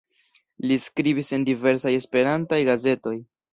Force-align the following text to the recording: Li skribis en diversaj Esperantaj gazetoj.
Li 0.71 0.77
skribis 0.85 1.29
en 1.37 1.45
diversaj 1.51 1.93
Esperantaj 2.01 2.63
gazetoj. 2.73 3.17